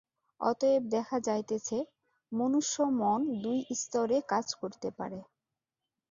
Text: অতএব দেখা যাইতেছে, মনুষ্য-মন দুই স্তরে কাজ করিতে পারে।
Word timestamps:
অতএব 0.41 0.83
দেখা 0.89 1.17
যাইতেছে, 1.21 1.77
মনুষ্য-মন 2.31 3.19
দুই 3.43 3.59
স্তরে 3.81 4.17
কাজ 4.31 4.45
করিতে 4.61 4.89
পারে। 4.97 5.19